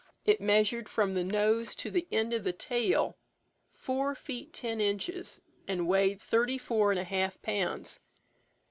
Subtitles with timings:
[0.25, 3.19] It measured from the nose to the end of the tail,
[3.71, 7.99] four feet ten inches, and weighed thirty four and a half pounds.